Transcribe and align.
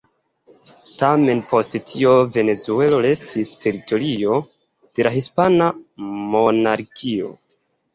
Tamen 1.03 1.43
post 1.51 1.77
tio 1.91 2.15
Venezuelo 2.39 3.03
restis 3.09 3.55
teritorio 3.69 4.41
de 4.91 5.11
la 5.11 5.17
hispana 5.21 5.73
monarkio. 6.37 7.37